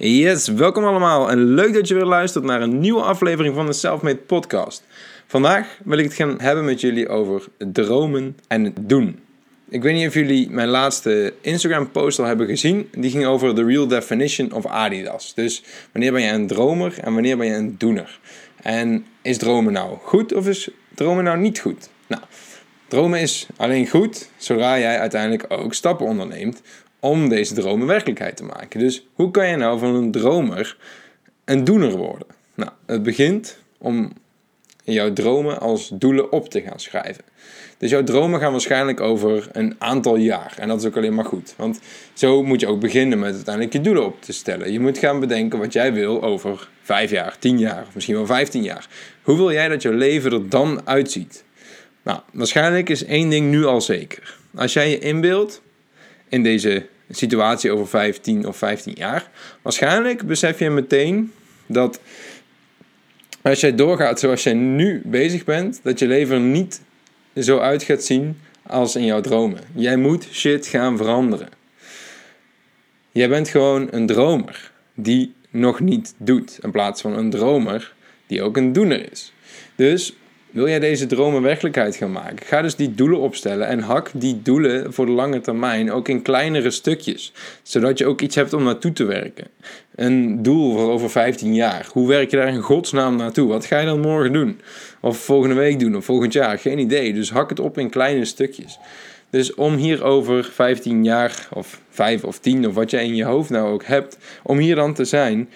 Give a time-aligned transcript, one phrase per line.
[0.00, 3.72] Yes, welkom allemaal en leuk dat je weer luistert naar een nieuwe aflevering van de
[3.72, 4.82] Selfmade Podcast.
[5.26, 9.18] Vandaag wil ik het gaan hebben met jullie over dromen en doen.
[9.68, 12.88] Ik weet niet of jullie mijn laatste Instagram post al hebben gezien.
[12.92, 15.34] Die ging over the real definition of Adidas.
[15.34, 15.62] Dus
[15.92, 18.18] wanneer ben je een dromer en wanneer ben je een doener?
[18.62, 21.90] En is dromen nou goed of is dromen nou niet goed?
[22.06, 22.22] Nou,
[22.88, 26.62] dromen is alleen goed zodra jij uiteindelijk ook stappen onderneemt
[27.00, 28.80] om deze dromen werkelijkheid te maken.
[28.80, 30.76] Dus hoe kan je nou van een dromer
[31.44, 32.26] een doener worden?
[32.54, 34.12] Nou, het begint om
[34.84, 37.24] jouw dromen als doelen op te gaan schrijven.
[37.78, 40.54] Dus jouw dromen gaan waarschijnlijk over een aantal jaar.
[40.58, 41.54] En dat is ook alleen maar goed.
[41.56, 41.80] Want
[42.12, 44.72] zo moet je ook beginnen met uiteindelijk je doelen op te stellen.
[44.72, 48.26] Je moet gaan bedenken wat jij wil over 5 jaar, 10 jaar of misschien wel
[48.26, 48.88] 15 jaar.
[49.22, 51.44] Hoe wil jij dat jouw leven er dan uitziet?
[52.02, 54.36] Nou, waarschijnlijk is één ding nu al zeker.
[54.54, 55.62] Als jij je inbeeldt
[56.28, 59.30] in deze situatie over 15 of 15 jaar,
[59.62, 61.32] waarschijnlijk besef je meteen
[61.66, 62.00] dat
[63.42, 66.80] als jij doorgaat zoals jij nu bezig bent, dat je leven niet
[67.36, 69.60] zo uit gaat zien als in jouw dromen.
[69.74, 71.48] Jij moet shit gaan veranderen.
[73.12, 77.94] Jij bent gewoon een dromer die nog niet doet, in plaats van een dromer
[78.26, 79.32] die ook een doener is.
[79.74, 80.16] Dus
[80.50, 82.46] wil jij deze dromen werkelijkheid gaan maken?
[82.46, 86.22] Ga dus die doelen opstellen en hak die doelen voor de lange termijn ook in
[86.22, 87.32] kleinere stukjes,
[87.62, 89.46] zodat je ook iets hebt om naartoe te werken.
[89.94, 91.88] Een doel voor over 15 jaar.
[91.92, 93.48] Hoe werk je daar in godsnaam naartoe?
[93.48, 94.60] Wat ga je dan morgen doen?
[95.00, 96.58] Of volgende week doen of volgend jaar?
[96.58, 97.12] Geen idee.
[97.12, 98.78] Dus hak het op in kleine stukjes.
[99.30, 103.24] Dus om hier over 15 jaar of 5 of 10 of wat jij in je
[103.24, 105.48] hoofd nou ook hebt, om hier dan te zijn,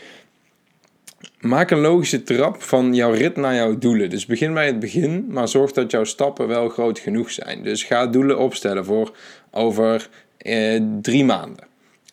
[1.41, 4.11] Maak een logische trap van jouw rit naar jouw doelen.
[4.11, 7.63] Dus begin bij het begin, maar zorg dat jouw stappen wel groot genoeg zijn.
[7.63, 9.17] Dus ga doelen opstellen voor
[9.51, 11.65] over eh, drie maanden,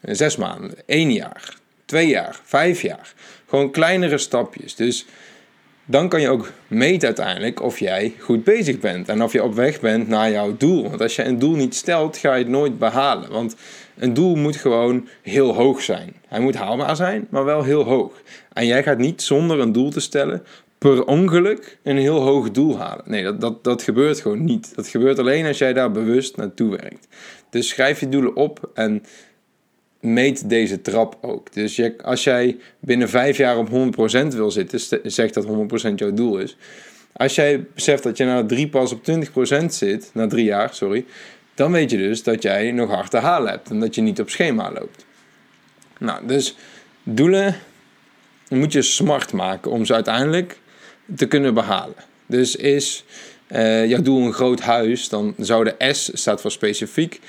[0.02, 3.14] zes maanden, één jaar, twee jaar, vijf jaar.
[3.48, 4.76] Gewoon kleinere stapjes.
[4.76, 5.06] Dus
[5.90, 9.56] dan kan je ook meten uiteindelijk of jij goed bezig bent en of je op
[9.56, 10.90] weg bent naar jouw doel.
[10.90, 13.32] Want als je een doel niet stelt, ga je het nooit behalen.
[13.32, 13.56] Want
[13.98, 16.14] een doel moet gewoon heel hoog zijn.
[16.28, 18.22] Hij moet haalbaar zijn, maar wel heel hoog.
[18.54, 20.44] En jij gaat niet zonder een doel te stellen
[20.78, 23.04] per ongeluk een heel hoog doel halen.
[23.08, 24.76] Nee, dat, dat, dat gebeurt gewoon niet.
[24.76, 27.08] Dat gebeurt alleen als jij daar bewust naartoe werkt.
[27.50, 29.04] Dus schrijf je doelen op en
[30.00, 31.54] meet deze trap ook.
[31.54, 36.38] Dus als jij binnen vijf jaar op 100% wil zitten, zegt dat 100% jouw doel
[36.38, 36.58] is.
[37.14, 39.02] Als jij beseft dat je na drie pas op
[39.62, 41.06] 20% zit, na drie jaar, sorry,
[41.54, 44.20] dan weet je dus dat jij nog hard te halen hebt en dat je niet
[44.20, 45.06] op schema loopt.
[46.00, 46.56] Nou, dus
[47.04, 47.56] doelen
[48.50, 50.60] moet je smart maken om ze uiteindelijk
[51.16, 51.96] te kunnen behalen.
[52.26, 53.06] Dus is
[53.52, 57.20] uh, jouw doel een groot huis, dan zou de S staat voor specifiek.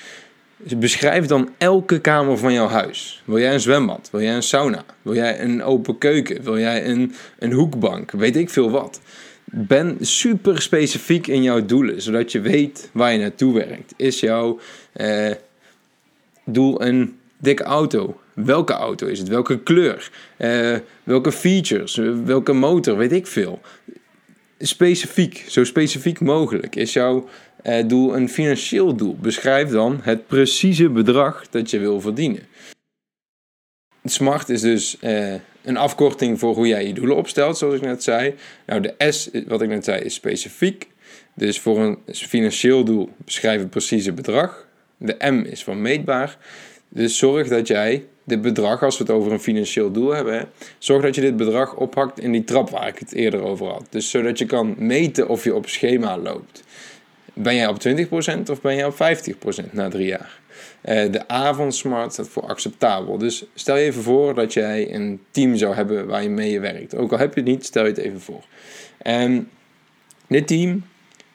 [0.77, 3.23] Beschrijf dan elke kamer van jouw huis.
[3.25, 4.09] Wil jij een zwembad?
[4.13, 4.85] Wil jij een sauna?
[5.03, 6.43] Wil jij een open keuken?
[6.43, 8.11] Wil jij een, een hoekbank?
[8.11, 9.01] Weet ik veel wat.
[9.45, 13.95] Ben super specifiek in jouw doelen, zodat je weet waar je naartoe werkt.
[13.97, 14.59] Is jouw
[14.93, 15.31] eh,
[16.45, 18.21] doel een dikke auto?
[18.35, 19.29] Welke auto is het?
[19.29, 20.11] Welke kleur?
[20.39, 21.97] Uh, welke features?
[22.25, 22.97] Welke motor?
[22.97, 23.61] Weet ik veel.
[24.59, 26.77] Specifiek, zo specifiek mogelijk.
[26.77, 27.29] Is jouw
[27.87, 29.17] doel een financieel doel?
[29.17, 32.43] Beschrijf dan het precieze bedrag dat je wil verdienen.
[34.05, 38.03] SMART is dus uh, een afkorting voor hoe jij je doelen opstelt, zoals ik net
[38.03, 38.35] zei.
[38.67, 40.89] Nou, de S, wat ik net zei, is specifiek.
[41.35, 44.67] Dus voor een financieel doel beschrijf het precieze bedrag.
[44.97, 46.39] De M is van meetbaar.
[46.89, 50.49] Dus zorg dat jij dit bedrag, als we het over een financieel doel hebben,
[50.79, 53.87] zorg dat je dit bedrag ophakt in die trap waar ik het eerder over had.
[53.91, 56.63] Dus zodat je kan meten of je op schema loopt.
[57.35, 60.39] Ben jij op 20% of ben jij op 50% na drie jaar?
[60.85, 63.19] Uh, de A van SMART staat voor acceptabel.
[63.19, 66.97] Dus stel je even voor dat jij een team zou hebben waar je mee werkt.
[66.97, 68.45] Ook al heb je het niet, stel je het even voor.
[68.99, 69.49] En
[70.27, 70.85] dit team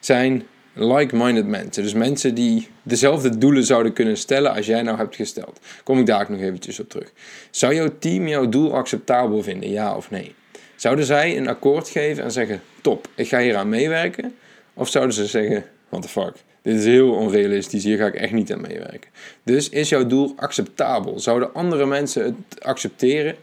[0.00, 1.82] zijn like-minded mensen.
[1.82, 5.60] Dus mensen die dezelfde doelen zouden kunnen stellen als jij nou hebt gesteld.
[5.84, 7.12] Kom ik daar ook nog eventjes op terug.
[7.50, 10.34] Zou jouw team jouw doel acceptabel vinden, ja of nee?
[10.76, 14.34] Zouden zij een akkoord geven en zeggen: top, ik ga hier aan meewerken?
[14.74, 18.32] Of zouden ze zeggen: what the fuck, dit is heel onrealistisch, hier ga ik echt
[18.32, 19.10] niet aan meewerken.
[19.42, 21.20] Dus is jouw doel acceptabel?
[21.20, 23.36] Zouden andere mensen het accepteren?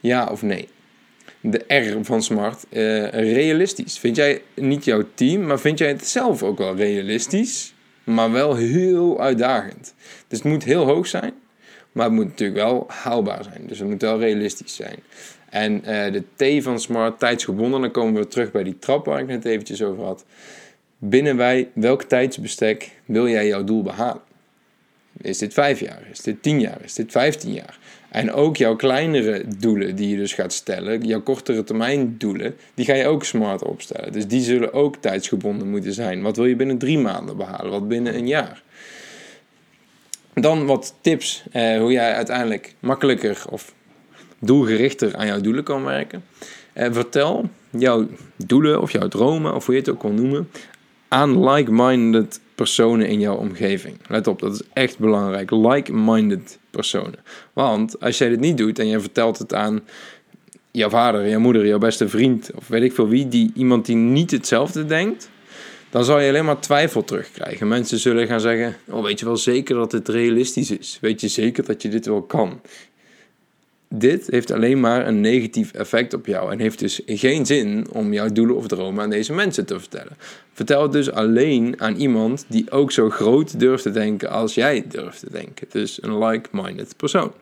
[0.00, 0.68] Ja of nee?
[1.40, 3.98] de R van smart, uh, realistisch.
[3.98, 8.56] Vind jij niet jouw team, maar vind jij het zelf ook wel realistisch, maar wel
[8.56, 9.94] heel uitdagend.
[10.28, 11.32] Dus het moet heel hoog zijn,
[11.92, 13.66] maar het moet natuurlijk wel haalbaar zijn.
[13.66, 14.96] Dus het moet wel realistisch zijn.
[15.50, 19.20] En uh, de T van smart, tijdsgebonden, dan komen we terug bij die trap waar
[19.20, 20.24] ik net eventjes over had.
[21.02, 24.22] Binnen wij, welk tijdsbestek wil jij jouw doel behalen?
[25.20, 26.02] Is dit vijf jaar?
[26.10, 26.78] Is dit tien jaar?
[26.84, 27.78] Is dit vijftien jaar?
[28.08, 32.84] En ook jouw kleinere doelen die je dus gaat stellen, jouw kortere termijn doelen, die
[32.84, 34.12] ga je ook smart opstellen.
[34.12, 36.22] Dus die zullen ook tijdsgebonden moeten zijn.
[36.22, 37.70] Wat wil je binnen drie maanden behalen?
[37.70, 38.62] Wat binnen een jaar?
[40.34, 43.74] Dan wat tips eh, hoe jij uiteindelijk makkelijker of
[44.38, 46.24] doelgerichter aan jouw doelen kan werken.
[46.72, 48.06] Eh, vertel jouw
[48.36, 50.48] doelen of jouw dromen, of hoe je het ook wil noemen,
[51.10, 53.96] aan like-minded personen in jouw omgeving.
[54.08, 55.50] Let op, dat is echt belangrijk.
[55.50, 57.18] Like-minded personen.
[57.52, 59.80] Want als jij dit niet doet en je vertelt het aan
[60.70, 63.96] jouw vader, jouw moeder, jouw beste vriend, of weet ik veel wie, die, iemand die
[63.96, 65.30] niet hetzelfde denkt,
[65.90, 67.68] dan zal je alleen maar twijfel terugkrijgen.
[67.68, 70.98] Mensen zullen gaan zeggen: Oh, weet je wel zeker dat het realistisch is?
[71.00, 72.60] Weet je zeker dat je dit wel kan?
[73.94, 78.12] Dit heeft alleen maar een negatief effect op jou en heeft dus geen zin om
[78.12, 80.16] jouw doelen of dromen aan deze mensen te vertellen.
[80.52, 84.84] Vertel het dus alleen aan iemand die ook zo groot durft te denken als jij
[84.88, 85.66] durft te denken.
[85.70, 87.32] Dus een like-minded persoon.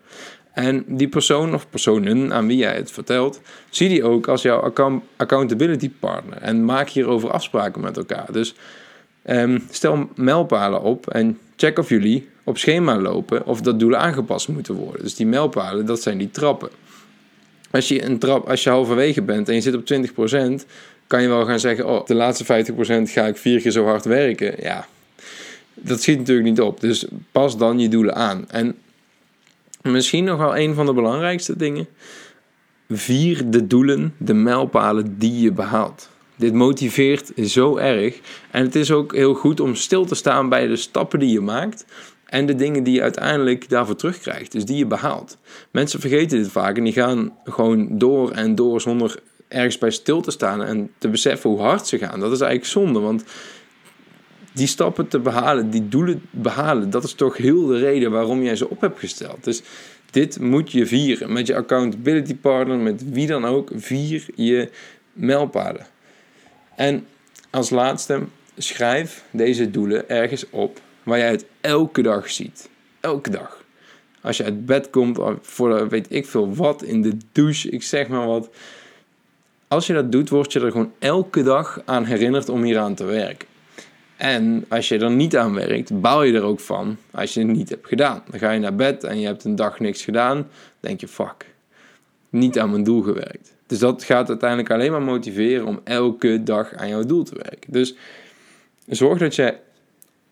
[0.52, 3.40] En die persoon of personen aan wie jij het vertelt,
[3.70, 4.72] zie die ook als jouw
[5.16, 6.38] accountability partner.
[6.38, 8.32] En maak hierover afspraken met elkaar.
[8.32, 8.54] Dus
[9.26, 14.48] um, stel mijlpalen op en check of jullie op schema lopen of dat doelen aangepast
[14.48, 15.02] moeten worden.
[15.02, 16.68] Dus die mijlpalen, dat zijn die trappen.
[17.70, 19.82] Als je, een trap, als je halverwege bent en je zit op
[20.62, 20.66] 20%,
[21.06, 24.04] kan je wel gaan zeggen: Oh, de laatste 50% ga ik vier keer zo hard
[24.04, 24.54] werken.
[24.60, 24.86] Ja,
[25.74, 26.80] dat schiet natuurlijk niet op.
[26.80, 28.44] Dus pas dan je doelen aan.
[28.48, 28.76] En
[29.82, 31.86] misschien nog wel een van de belangrijkste dingen:
[32.88, 36.08] vier de doelen, de mijlpalen die je behaalt.
[36.36, 38.18] Dit motiveert zo erg.
[38.50, 41.40] En het is ook heel goed om stil te staan bij de stappen die je
[41.40, 41.84] maakt.
[42.28, 44.52] En de dingen die je uiteindelijk daarvoor terugkrijgt.
[44.52, 45.38] Dus die je behaalt.
[45.70, 50.20] Mensen vergeten dit vaak en die gaan gewoon door en door zonder ergens bij stil
[50.20, 52.20] te staan en te beseffen hoe hard ze gaan.
[52.20, 53.24] Dat is eigenlijk zonde, want
[54.52, 58.56] die stappen te behalen, die doelen behalen, dat is toch heel de reden waarom jij
[58.56, 59.44] ze op hebt gesteld.
[59.44, 59.62] Dus
[60.10, 61.32] dit moet je vieren.
[61.32, 64.70] Met je accountability partner, met wie dan ook, vier je
[65.12, 65.86] mijlpalen.
[66.76, 67.06] En
[67.50, 68.22] als laatste,
[68.56, 72.68] schrijf deze doelen ergens op waar jij het elke dag ziet.
[73.00, 73.64] Elke dag.
[74.20, 78.08] Als je uit bed komt, voor weet ik veel wat, in de douche, ik zeg
[78.08, 78.48] maar wat.
[79.68, 82.94] Als je dat doet, word je er gewoon elke dag aan herinnerd om hier aan
[82.94, 83.48] te werken.
[84.16, 87.48] En als je er niet aan werkt, baal je er ook van als je het
[87.48, 88.22] niet hebt gedaan.
[88.30, 90.48] Dan ga je naar bed en je hebt een dag niks gedaan,
[90.80, 91.46] denk je fuck,
[92.30, 93.54] niet aan mijn doel gewerkt.
[93.66, 97.72] Dus dat gaat uiteindelijk alleen maar motiveren om elke dag aan jouw doel te werken.
[97.72, 97.94] Dus
[98.86, 99.56] zorg dat je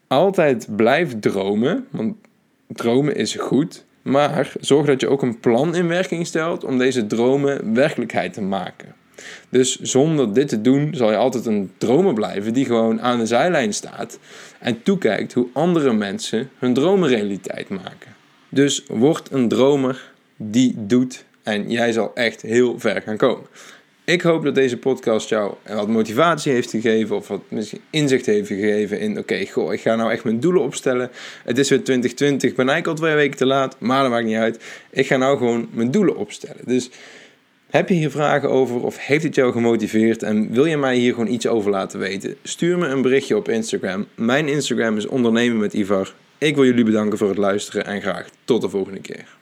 [0.07, 2.17] altijd blijft dromen, want
[2.67, 3.85] dromen is goed.
[4.03, 8.43] Maar zorg dat je ook een plan in werking stelt om deze dromen werkelijkheid te
[8.43, 8.95] maken.
[9.49, 13.27] Dus zonder dit te doen zal je altijd een dromer blijven die gewoon aan de
[13.27, 14.19] zijlijn staat
[14.61, 18.15] en toekijkt hoe andere mensen hun dromen realiteit maken.
[18.49, 23.47] Dus word een dromer die doet en jij zal echt heel ver gaan komen.
[24.07, 28.49] Ik hoop dat deze podcast jou wat motivatie heeft gegeven of wat misschien inzicht heeft
[28.49, 31.11] gegeven in oké, goh, ik ga nou echt mijn doelen opstellen.
[31.45, 34.25] Het is weer 2020, ik ben eigenlijk al twee weken te laat, maar dat maakt
[34.25, 34.65] niet uit.
[34.91, 36.61] Ik ga nou gewoon mijn doelen opstellen.
[36.65, 36.91] Dus
[37.71, 41.15] heb je hier vragen over of heeft het jou gemotiveerd en wil je mij hier
[41.15, 42.37] gewoon iets over laten weten?
[42.43, 44.07] Stuur me een berichtje op Instagram.
[44.15, 46.15] Mijn Instagram is ondernemen met Ivar.
[46.39, 49.37] Ik wil jullie bedanken voor het luisteren en graag tot de volgende keer.